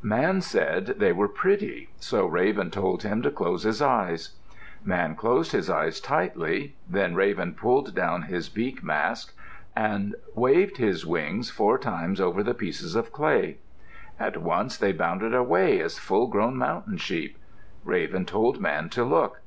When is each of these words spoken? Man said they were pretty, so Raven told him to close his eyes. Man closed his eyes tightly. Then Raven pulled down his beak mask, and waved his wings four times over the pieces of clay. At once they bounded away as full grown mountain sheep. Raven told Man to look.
Man 0.00 0.40
said 0.42 0.86
they 1.00 1.10
were 1.10 1.26
pretty, 1.26 1.88
so 1.98 2.24
Raven 2.24 2.70
told 2.70 3.02
him 3.02 3.20
to 3.22 3.32
close 3.32 3.64
his 3.64 3.82
eyes. 3.82 4.36
Man 4.84 5.16
closed 5.16 5.50
his 5.50 5.68
eyes 5.68 5.98
tightly. 5.98 6.76
Then 6.88 7.16
Raven 7.16 7.52
pulled 7.52 7.96
down 7.96 8.22
his 8.22 8.48
beak 8.48 8.80
mask, 8.84 9.36
and 9.74 10.14
waved 10.36 10.76
his 10.76 11.04
wings 11.04 11.50
four 11.50 11.78
times 11.78 12.20
over 12.20 12.44
the 12.44 12.54
pieces 12.54 12.94
of 12.94 13.10
clay. 13.12 13.56
At 14.20 14.36
once 14.36 14.76
they 14.78 14.92
bounded 14.92 15.34
away 15.34 15.80
as 15.80 15.98
full 15.98 16.28
grown 16.28 16.56
mountain 16.56 16.98
sheep. 16.98 17.36
Raven 17.82 18.24
told 18.24 18.60
Man 18.60 18.88
to 18.90 19.02
look. 19.02 19.40